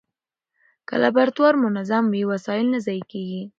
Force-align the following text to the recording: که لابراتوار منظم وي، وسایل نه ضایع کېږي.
که 0.87 0.95
لابراتوار 1.01 1.53
منظم 1.65 2.03
وي، 2.09 2.21
وسایل 2.31 2.67
نه 2.73 2.79
ضایع 2.85 3.03
کېږي. 3.11 3.41